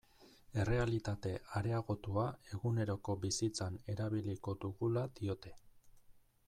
Errealitate 0.61 1.33
areagotua 1.59 2.25
eguneroko 2.57 3.17
bizitzan 3.27 3.79
erabiliko 3.95 4.59
dugula 4.67 5.05
diote. 5.21 5.55